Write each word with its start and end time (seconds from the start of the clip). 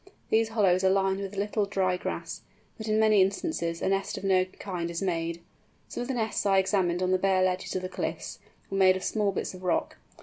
These 0.31 0.49
hollows 0.49 0.83
are 0.83 0.89
lined 0.89 1.19
with 1.19 1.35
a 1.35 1.39
little 1.39 1.67
dry 1.67 1.95
grass, 1.95 2.41
but 2.75 2.87
in 2.87 2.99
many 2.99 3.21
instances 3.21 3.83
a 3.83 3.87
nest 3.89 4.17
of 4.17 4.23
no 4.23 4.45
kind 4.45 4.89
is 4.89 4.99
made. 4.99 5.43
Some 5.89 6.01
of 6.01 6.07
the 6.07 6.15
nests 6.15 6.43
I 6.43 6.57
examined 6.57 7.03
on 7.03 7.11
the 7.11 7.19
bare 7.19 7.43
ledges 7.43 7.75
of 7.75 7.83
the 7.83 7.87
cliffs, 7.87 8.39
were 8.71 8.77
made 8.79 8.95
of 8.97 9.03
small 9.03 9.31
bits 9.31 9.53
of 9.53 9.61
rock. 9.61 9.97